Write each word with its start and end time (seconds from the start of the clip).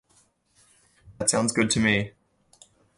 That 1.19 1.29
sounds 1.29 1.53
good 1.53 1.69
to 1.69 1.79
me. 1.79 2.13